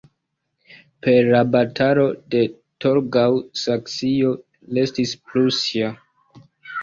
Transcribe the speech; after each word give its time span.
Per 1.07 1.27
la 1.33 1.41
Batalo 1.55 2.05
de 2.35 2.39
Torgau 2.85 3.37
Saksio 3.65 4.31
restis 4.79 5.11
prusia. 5.29 5.93